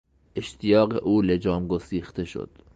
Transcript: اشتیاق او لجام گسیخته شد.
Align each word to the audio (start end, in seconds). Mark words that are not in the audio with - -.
اشتیاق 0.35 0.99
او 1.03 1.21
لجام 1.21 1.67
گسیخته 1.67 2.25
شد. 2.25 2.49